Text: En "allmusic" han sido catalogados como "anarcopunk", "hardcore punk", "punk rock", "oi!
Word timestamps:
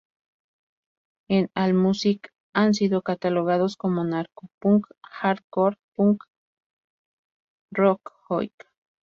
En 1.27 1.51
"allmusic" 1.53 2.33
han 2.55 2.73
sido 2.73 3.03
catalogados 3.03 3.77
como 3.77 4.01
"anarcopunk", 4.01 4.87
"hardcore 5.03 5.77
punk", 5.95 6.21
"punk 6.23 6.23
rock", 7.71 8.11
"oi! 8.29 8.51